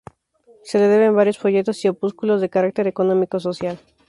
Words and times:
Se 0.63 0.79
le 0.79 0.87
deben 0.87 1.15
varios 1.15 1.37
folletos 1.37 1.85
y 1.85 1.87
opúsculos 1.87 2.41
de 2.41 2.49
carácter 2.49 2.87
económico 2.87 3.39
social. 3.39 3.79